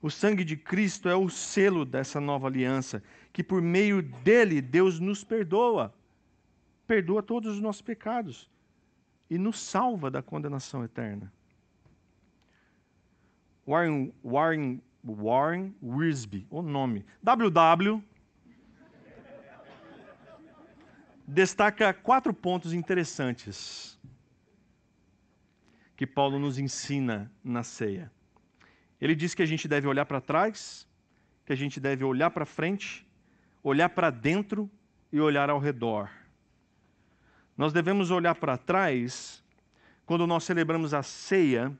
[0.00, 5.00] O sangue de Cristo é o selo dessa nova aliança, que por meio dele Deus
[5.00, 5.92] nos perdoa,
[6.86, 8.48] perdoa todos os nossos pecados
[9.28, 11.32] e nos salva da condenação eterna.
[13.66, 17.04] Warren, Warren, Warren Wiersbe, o nome.
[17.22, 18.02] WW
[21.26, 23.98] destaca quatro pontos interessantes
[25.96, 28.12] que Paulo nos ensina na ceia.
[29.00, 30.86] Ele diz que a gente deve olhar para trás,
[31.44, 33.04] que a gente deve olhar para frente,
[33.62, 34.70] olhar para dentro
[35.10, 36.08] e olhar ao redor.
[37.56, 39.42] Nós devemos olhar para trás
[40.04, 41.76] quando nós celebramos a ceia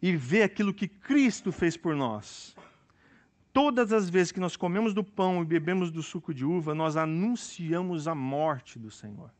[0.00, 2.56] e ver aquilo que Cristo fez por nós.
[3.52, 6.96] Todas as vezes que nós comemos do pão e bebemos do suco de uva, nós
[6.96, 9.32] anunciamos a morte do Senhor.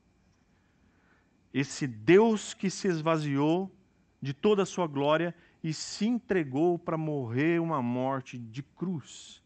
[1.54, 3.72] Esse Deus que se esvaziou
[4.20, 9.42] de toda a sua glória e se entregou para morrer uma morte de cruz,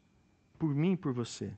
[0.58, 1.52] por mim e por você.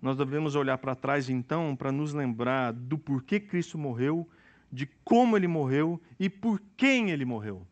[0.00, 4.28] Nós devemos olhar para trás então para nos lembrar do porquê Cristo morreu,
[4.72, 7.66] de como ele morreu e por quem ele morreu.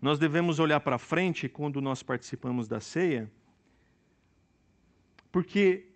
[0.00, 3.30] Nós devemos olhar para frente quando nós participamos da ceia,
[5.30, 5.88] porque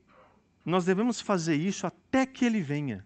[0.64, 3.04] nós devemos fazer isso até que ele venha.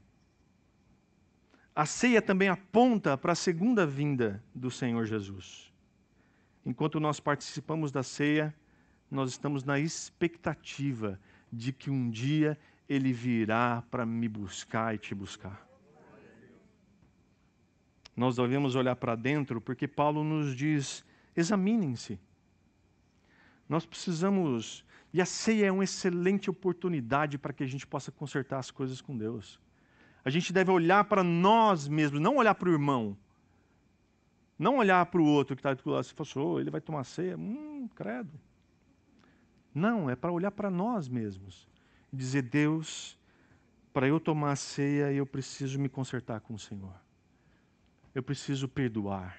[1.75, 5.73] A ceia também aponta para a segunda vinda do Senhor Jesus.
[6.65, 8.55] Enquanto nós participamos da ceia,
[9.11, 11.19] nós estamos na expectativa
[11.51, 15.70] de que um dia ele virá para me buscar e te buscar
[18.17, 21.05] nós devemos olhar para dentro, porque Paulo nos diz:
[21.37, 22.19] examinem-se.
[23.69, 28.59] Nós precisamos, e a ceia é uma excelente oportunidade para que a gente possa consertar
[28.59, 29.61] as coisas com Deus.
[30.25, 33.17] A gente deve olhar para nós mesmos, não olhar para o irmão.
[34.59, 37.37] Não olhar para o outro que está do lado, se fosse, ele vai tomar ceia,
[37.37, 38.39] hum, credo.
[39.75, 41.67] Não, é para olhar para nós mesmos
[42.13, 43.19] e dizer: Deus,
[43.93, 46.93] para eu tomar a ceia, eu preciso me consertar com o Senhor.
[48.15, 49.39] Eu preciso perdoar.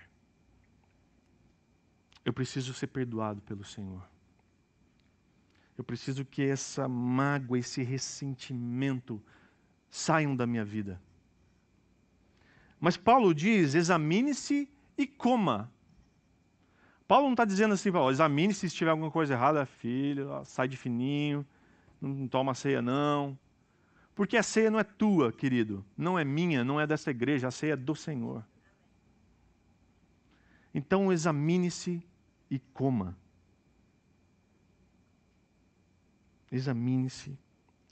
[2.23, 4.07] Eu preciso ser perdoado pelo Senhor.
[5.77, 9.21] Eu preciso que essa mágoa, esse ressentimento
[9.89, 11.01] saiam da minha vida.
[12.79, 15.71] Mas Paulo diz: examine-se e coma.
[17.07, 21.45] Paulo não está dizendo assim, examine se tiver alguma coisa errada, filho, sai de fininho,
[22.01, 23.37] não toma ceia não.
[24.15, 27.51] Porque a ceia não é tua, querido, não é minha, não é dessa igreja, a
[27.51, 28.45] ceia é do Senhor.
[30.73, 32.03] Então examine-se
[32.49, 33.17] e coma.
[36.51, 37.37] Examine-se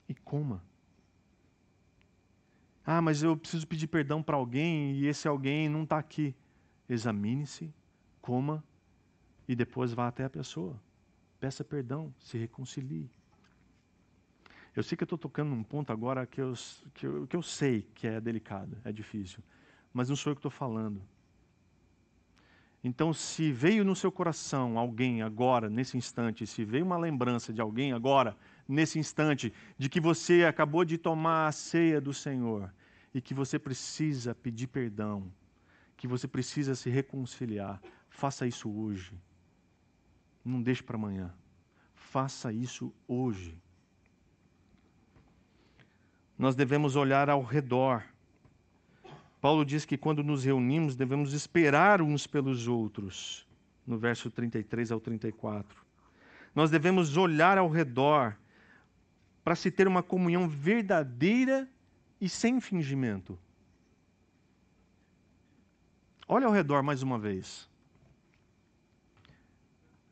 [0.08, 0.64] e coma.
[2.86, 6.36] Ah, mas eu preciso pedir perdão para alguém e esse alguém não está aqui.
[6.90, 7.72] Examine-se,
[8.22, 8.64] coma
[9.48, 10.82] e depois vá até a pessoa.
[11.40, 13.10] Peça perdão, se reconcilie.
[14.76, 16.54] Eu sei que eu estou tocando num ponto agora que eu,
[16.94, 19.44] que, eu, que eu sei que é delicado, é difícil,
[19.94, 21.02] mas não sou eu que estou falando.
[22.84, 27.60] Então, se veio no seu coração alguém agora, nesse instante, se veio uma lembrança de
[27.60, 32.74] alguém agora, nesse instante, de que você acabou de tomar a ceia do Senhor
[33.14, 35.30] e que você precisa pedir perdão,
[35.98, 39.14] que você precisa se reconciliar, faça isso hoje.
[40.44, 41.34] Não deixe para amanhã.
[41.94, 43.62] Faça isso hoje.
[46.38, 48.06] Nós devemos olhar ao redor
[49.42, 53.48] Paulo diz que quando nos reunimos devemos esperar uns pelos outros,
[53.88, 55.82] no verso 33 ao 34.
[56.54, 58.36] Nós devemos olhar ao redor
[59.44, 61.68] para se ter uma comunhão verdadeira
[62.20, 63.40] e sem fingimento.
[66.28, 67.68] Olha ao redor mais uma vez.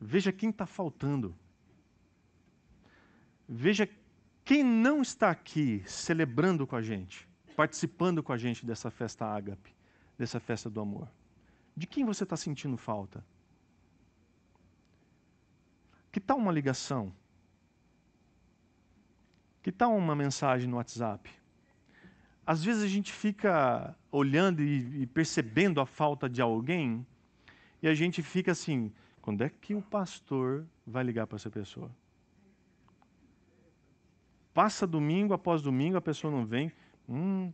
[0.00, 1.34] Veja quem está faltando.
[3.46, 3.88] Veja
[4.44, 7.27] quem não está aqui celebrando com a gente
[7.58, 9.74] participando com a gente dessa festa ágape,
[10.16, 11.08] dessa festa do amor?
[11.76, 13.24] De quem você está sentindo falta?
[16.12, 17.12] Que tal uma ligação?
[19.60, 21.28] Que tal uma mensagem no WhatsApp?
[22.46, 27.04] Às vezes a gente fica olhando e, e percebendo a falta de alguém
[27.82, 31.90] e a gente fica assim: quando é que o pastor vai ligar para essa pessoa?
[34.54, 36.72] Passa domingo após domingo, a pessoa não vem.
[37.08, 37.52] Hum,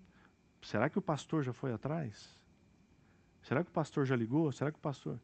[0.62, 2.38] será que o pastor já foi atrás?
[3.42, 4.50] Será que o pastor já ligou?
[4.50, 5.20] Será que o pastor.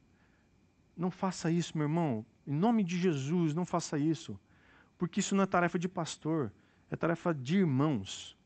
[0.96, 2.24] Não faça isso, meu irmão.
[2.46, 4.38] Em nome de Jesus, não faça isso.
[4.98, 6.52] Porque isso não é tarefa de pastor,
[6.90, 8.36] é tarefa de irmãos.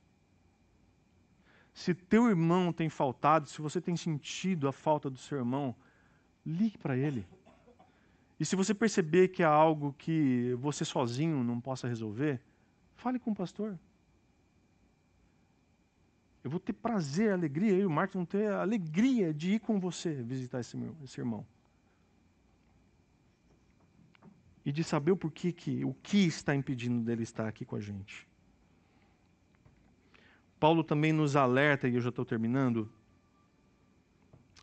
[1.72, 5.74] Se teu irmão tem faltado, se você tem sentido a falta do seu irmão,
[6.46, 7.26] ligue para ele.
[8.38, 12.40] E se você perceber que há algo que você sozinho não possa resolver,
[12.94, 13.76] fale com o pastor.
[16.44, 19.80] Eu vou ter prazer, alegria, eu e o Marcos vamos ter alegria de ir com
[19.80, 21.46] você visitar esse, meu, esse irmão.
[24.62, 27.80] E de saber o porquê que, o que está impedindo dele estar aqui com a
[27.80, 28.28] gente.
[30.60, 32.92] Paulo também nos alerta, e eu já estou terminando,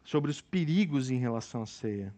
[0.03, 2.13] sobre os perigos em relação à ceia.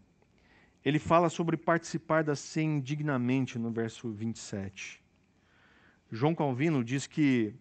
[0.84, 5.02] Ele fala sobre participar da ceia indignamente no verso 27.
[6.12, 7.56] João Calvino diz que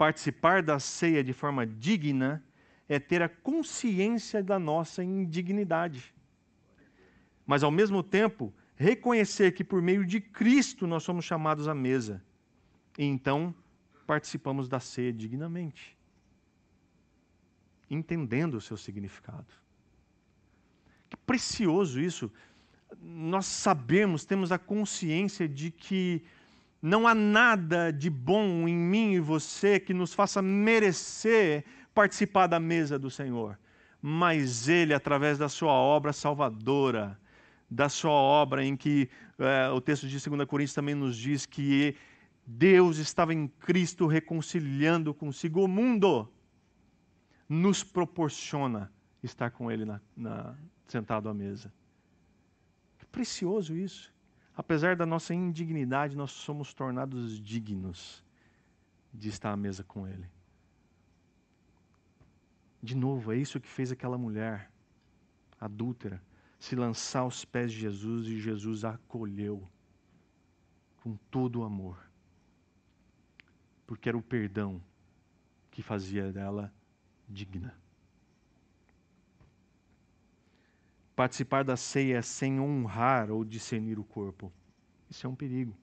[0.00, 2.42] Participar da ceia de forma digna
[2.88, 6.14] é ter a consciência da nossa indignidade.
[7.46, 12.24] Mas, ao mesmo tempo, reconhecer que por meio de Cristo nós somos chamados à mesa.
[12.96, 13.54] E então
[14.06, 15.94] participamos da ceia dignamente,
[17.90, 19.52] entendendo o seu significado.
[21.10, 22.32] Que precioso isso.
[23.02, 26.24] Nós sabemos, temos a consciência de que
[26.82, 31.64] não há nada de bom em mim e você que nos faça merecer
[31.94, 33.58] participar da mesa do Senhor.
[34.00, 37.18] Mas Ele, através da Sua obra salvadora,
[37.70, 41.94] da Sua obra em que é, o texto de 2 Coríntios também nos diz que
[42.46, 46.28] Deus estava em Cristo reconciliando consigo o mundo,
[47.48, 48.90] nos proporciona
[49.22, 50.56] estar com Ele na, na,
[50.86, 51.72] sentado à mesa.
[52.98, 54.12] Que precioso isso.
[54.60, 58.22] Apesar da nossa indignidade, nós somos tornados dignos
[59.10, 60.30] de estar à mesa com Ele.
[62.82, 64.70] De novo, é isso que fez aquela mulher
[65.58, 66.22] adúltera
[66.58, 69.66] se lançar aos pés de Jesus e Jesus a acolheu
[70.98, 71.98] com todo o amor.
[73.86, 74.78] Porque era o perdão
[75.70, 76.70] que fazia dela
[77.26, 77.74] digna.
[81.20, 84.50] Participar da ceia sem honrar ou discernir o corpo.
[85.10, 85.76] Isso é um perigo.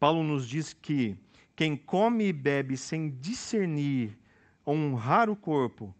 [0.00, 1.16] Paulo nos diz que
[1.54, 4.18] quem come e bebe sem discernir,
[4.66, 5.94] honrar o corpo,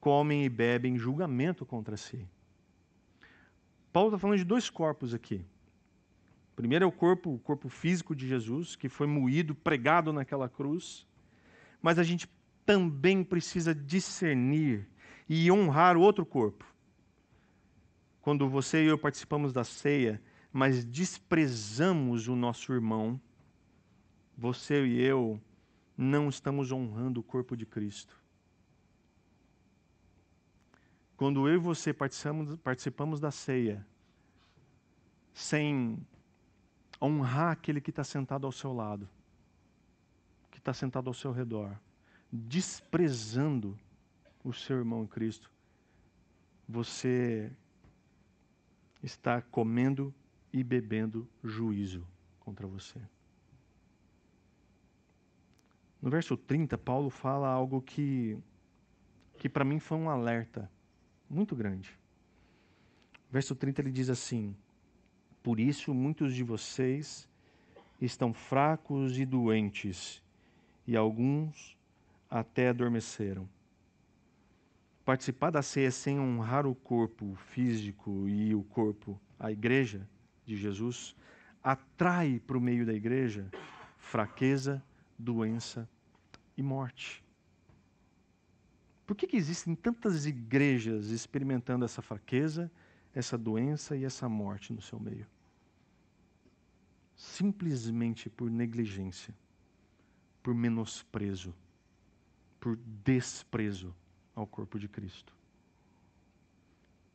[0.00, 2.26] comem e bebem julgamento contra si.
[3.92, 5.44] Paulo está falando de dois corpos aqui.
[6.56, 11.06] Primeiro é o corpo, o corpo físico de Jesus, que foi moído, pregado naquela cruz.
[11.82, 12.26] Mas a gente
[12.64, 14.88] também precisa discernir
[15.28, 16.64] e honrar outro corpo,
[18.28, 20.20] quando você e eu participamos da ceia,
[20.52, 23.18] mas desprezamos o nosso irmão,
[24.36, 25.40] você e eu
[25.96, 28.22] não estamos honrando o corpo de Cristo.
[31.16, 33.86] Quando eu e você participamos, participamos da ceia,
[35.32, 35.98] sem
[37.00, 39.08] honrar aquele que está sentado ao seu lado,
[40.50, 41.80] que está sentado ao seu redor,
[42.30, 43.74] desprezando
[44.44, 45.50] o seu irmão em Cristo,
[46.68, 47.50] você
[49.02, 50.14] está comendo
[50.52, 52.06] e bebendo juízo
[52.40, 53.00] contra você.
[56.00, 58.38] No verso 30, Paulo fala algo que,
[59.36, 60.70] que para mim foi um alerta
[61.28, 61.98] muito grande.
[63.30, 64.56] Verso 30 ele diz assim:
[65.42, 67.28] Por isso muitos de vocês
[68.00, 70.22] estão fracos e doentes,
[70.86, 71.76] e alguns
[72.30, 73.48] até adormeceram.
[75.08, 80.06] Participar da ceia sem honrar o corpo físico e o corpo, a igreja
[80.44, 81.16] de Jesus,
[81.64, 83.50] atrai para o meio da igreja
[83.96, 84.84] fraqueza,
[85.18, 85.88] doença
[86.58, 87.24] e morte.
[89.06, 92.70] Por que, que existem tantas igrejas experimentando essa fraqueza,
[93.14, 95.26] essa doença e essa morte no seu meio?
[97.16, 99.34] Simplesmente por negligência,
[100.42, 101.54] por menosprezo,
[102.60, 103.96] por desprezo
[104.38, 105.32] ao corpo de Cristo.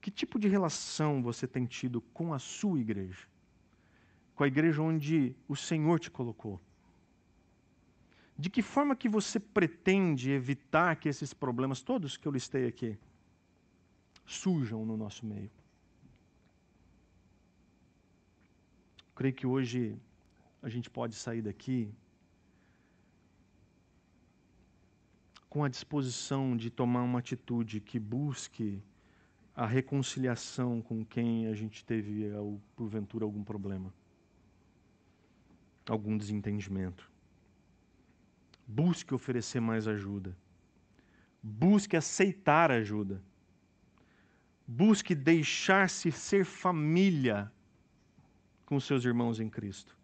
[0.02, 3.26] Que tipo de relação você tem tido com a sua igreja?
[4.36, 6.60] Com a igreja onde o Senhor te colocou?
[8.38, 12.98] De que forma que você pretende evitar que esses problemas todos que eu listei aqui
[14.26, 15.52] surjam no nosso meio?
[19.16, 19.96] Creio que hoje
[20.62, 21.94] a gente pode sair daqui
[25.54, 28.82] com a disposição de tomar uma atitude que busque
[29.56, 32.24] a reconciliação com quem a gente teve,
[32.76, 33.94] porventura, algum problema,
[35.88, 37.08] algum desentendimento.
[38.66, 40.36] Busque oferecer mais ajuda.
[41.44, 43.22] Busque aceitar ajuda.
[44.66, 47.52] Busque deixar-se ser família
[48.66, 49.96] com seus irmãos em Cristo.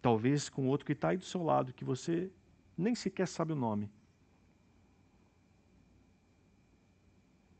[0.00, 2.32] Talvez com outro que está aí do seu lado, que você
[2.76, 3.90] nem sequer sabe o nome.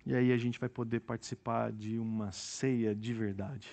[0.05, 3.69] E aí a gente vai poder participar de uma ceia de verdade.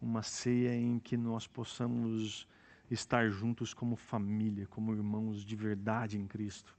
[0.00, 2.48] Uma ceia em que nós possamos
[2.90, 6.76] estar juntos como família, como irmãos de verdade em Cristo,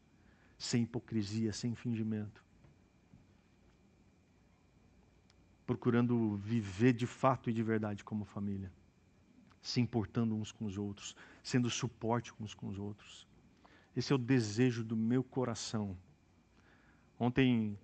[0.57, 2.43] sem hipocrisia, sem fingimento.
[5.65, 8.71] Procurando viver de fato e de verdade como família,
[9.61, 13.26] se importando uns com os outros, sendo suporte uns com os outros.
[13.98, 15.98] Esse é o desejo do meu coração.
[17.20, 17.76] Ontem,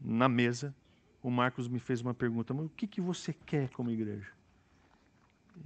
[0.00, 0.74] na mesa,
[1.22, 4.32] o Marcos me fez uma pergunta: mas o que, que você quer como igreja?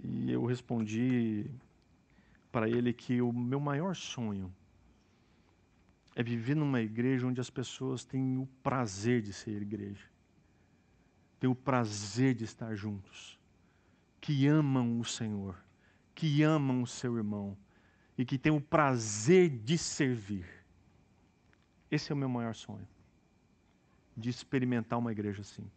[0.05, 1.51] E eu respondi
[2.53, 4.55] para ele que o meu maior sonho
[6.15, 10.05] é viver numa igreja onde as pessoas têm o prazer de ser igreja,
[11.41, 13.41] têm o prazer de estar juntos,
[14.21, 15.57] que amam o Senhor,
[16.15, 17.57] que amam o seu irmão
[18.19, 20.45] e que têm o prazer de servir.
[21.89, 22.87] Esse é o meu maior sonho,
[24.17, 25.71] de experimentar uma igreja assim.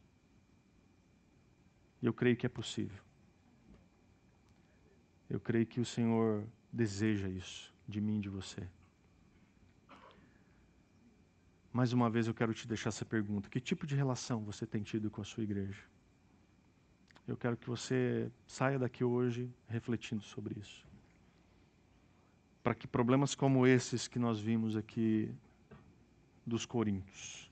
[2.02, 3.02] E eu creio que é possível.
[5.30, 8.68] Eu creio que o Senhor deseja isso de mim e de você.
[11.72, 14.82] Mais uma vez eu quero te deixar essa pergunta: que tipo de relação você tem
[14.82, 15.84] tido com a sua igreja?
[17.28, 20.91] Eu quero que você saia daqui hoje refletindo sobre isso.
[22.64, 25.34] Para que problemas como esses que nós vimos aqui
[26.46, 27.50] dos Coríntios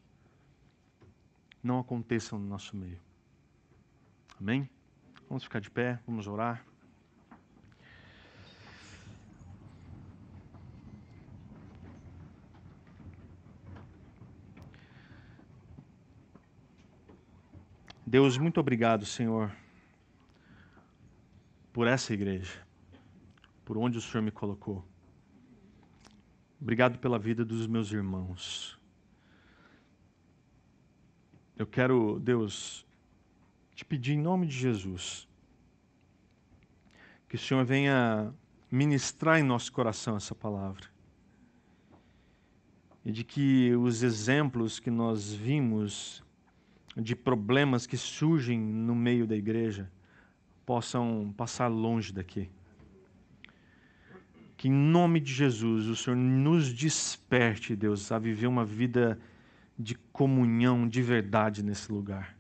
[1.64, 3.00] não aconteçam no nosso meio.
[4.40, 4.70] Amém?
[5.28, 6.66] Vamos ficar de pé, vamos orar.
[18.06, 19.56] Deus, muito obrigado, Senhor,
[21.72, 22.66] por essa igreja,
[23.64, 24.84] por onde o Senhor me colocou.
[26.62, 28.78] Obrigado pela vida dos meus irmãos.
[31.56, 32.86] Eu quero, Deus,
[33.74, 35.26] te pedir em nome de Jesus,
[37.30, 38.34] que o Senhor venha
[38.70, 40.86] ministrar em nosso coração essa palavra.
[43.06, 46.22] E de que os exemplos que nós vimos
[46.96, 49.90] de problemas que surgem no meio da igreja
[50.66, 52.50] possam passar longe daqui.
[54.60, 59.18] Que em nome de Jesus o Senhor nos desperte, Deus, a viver uma vida
[59.78, 62.38] de comunhão de verdade nesse lugar.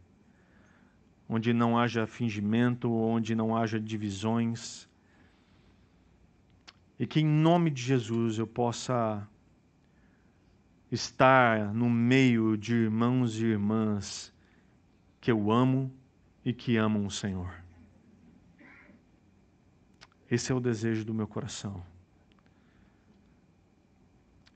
[1.29, 4.85] Onde não haja fingimento, onde não haja divisões.
[6.99, 9.25] E que em nome de Jesus eu possa
[10.91, 14.33] estar no meio de irmãos e irmãs
[15.21, 15.89] que eu amo
[16.43, 17.63] e que amam o Senhor.
[20.29, 21.81] Esse é o desejo do meu coração.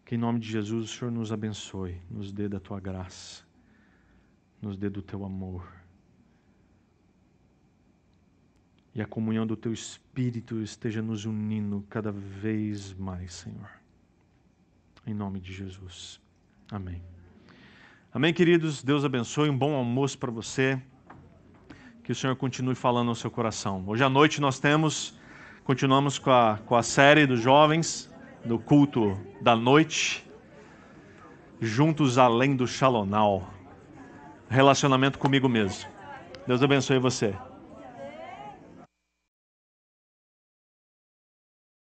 [0.05, 3.43] Que em nome de Jesus o Senhor nos abençoe, nos dê da tua graça,
[4.61, 5.65] nos dê do teu amor.
[8.95, 13.69] E a comunhão do teu Espírito esteja nos unindo cada vez mais, Senhor.
[15.05, 16.21] Em nome de Jesus.
[16.69, 17.01] Amém.
[18.13, 18.83] Amém, queridos.
[18.83, 19.49] Deus abençoe.
[19.49, 20.79] Um bom almoço para você.
[22.03, 23.83] Que o Senhor continue falando ao seu coração.
[23.87, 25.17] Hoje à noite nós temos,
[25.63, 28.12] continuamos com a, com a série dos jovens,
[28.43, 30.23] do culto da noite,
[31.61, 33.47] juntos além do Shalonal.
[34.49, 35.89] Relacionamento comigo mesmo.
[36.45, 37.33] Deus abençoe você.